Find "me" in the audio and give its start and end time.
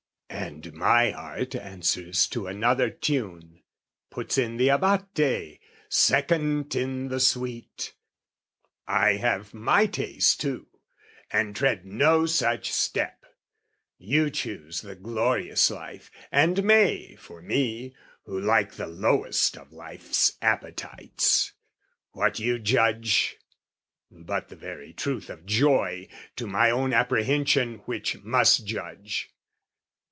17.41-17.95